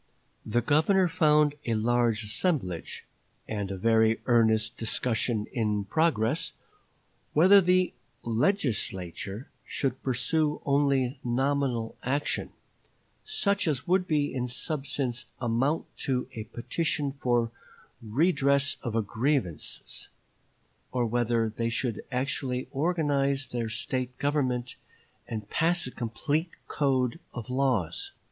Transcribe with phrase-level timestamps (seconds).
[0.43, 3.05] The Governor found a large assemblage,
[3.47, 6.53] and a very earnest discussion in progress,
[7.33, 7.93] whether the
[8.23, 12.51] "Legislature" should pursue only nominal action,
[13.25, 17.51] such as would in substance amount to a petition for
[18.01, 20.09] redress of grievances,
[20.91, 24.77] or whether they should actually organize their State government,
[25.27, 28.13] and pass a complete code of laws.